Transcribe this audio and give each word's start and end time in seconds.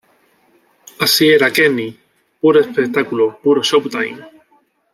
Así 0.99 1.29
era 1.29 1.53
Kenny, 1.53 1.95
puro 2.41 2.59
espectáculo, 2.59 3.39
puro 3.39 3.61
showtime. 3.61 4.17